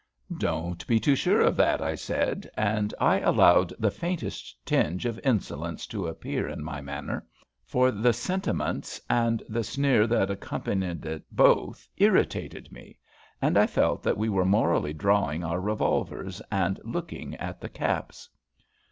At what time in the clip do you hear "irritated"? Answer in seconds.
11.97-12.71